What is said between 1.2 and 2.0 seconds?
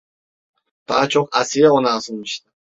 Asiye ona